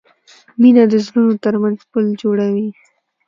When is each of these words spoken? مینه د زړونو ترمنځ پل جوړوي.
مینه 0.61 0.83
د 0.91 0.93
زړونو 1.05 1.33
ترمنځ 1.43 1.79
پل 1.91 2.05
جوړوي. 2.21 2.67